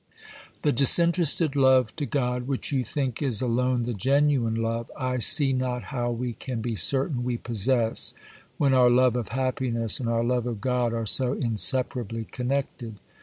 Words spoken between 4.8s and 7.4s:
I see not how we can be certain we